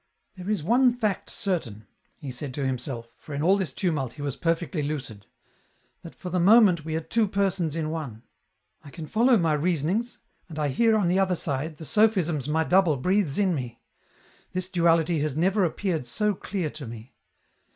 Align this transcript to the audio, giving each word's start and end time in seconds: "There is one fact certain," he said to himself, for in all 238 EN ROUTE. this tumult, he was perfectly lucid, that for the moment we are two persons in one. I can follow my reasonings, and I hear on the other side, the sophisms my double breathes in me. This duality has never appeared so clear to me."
"There 0.35 0.49
is 0.49 0.63
one 0.63 0.91
fact 0.93 1.29
certain," 1.29 1.85
he 2.17 2.31
said 2.31 2.55
to 2.55 2.65
himself, 2.65 3.11
for 3.19 3.35
in 3.35 3.43
all 3.43 3.57
238 3.57 3.61
EN 3.61 3.61
ROUTE. 3.61 3.61
this 3.61 3.73
tumult, 3.75 4.13
he 4.13 4.21
was 4.23 4.35
perfectly 4.35 4.81
lucid, 4.81 5.27
that 6.01 6.15
for 6.15 6.31
the 6.31 6.39
moment 6.39 6.83
we 6.83 6.95
are 6.95 7.01
two 7.01 7.27
persons 7.27 7.75
in 7.75 7.91
one. 7.91 8.23
I 8.83 8.89
can 8.89 9.05
follow 9.05 9.37
my 9.37 9.53
reasonings, 9.53 10.17
and 10.49 10.57
I 10.57 10.69
hear 10.69 10.95
on 10.97 11.07
the 11.07 11.19
other 11.19 11.35
side, 11.35 11.77
the 11.77 11.85
sophisms 11.85 12.47
my 12.49 12.63
double 12.63 12.97
breathes 12.97 13.37
in 13.37 13.53
me. 13.53 13.79
This 14.53 14.69
duality 14.69 15.19
has 15.19 15.37
never 15.37 15.63
appeared 15.63 16.07
so 16.07 16.33
clear 16.33 16.71
to 16.71 16.87
me." 16.87 17.13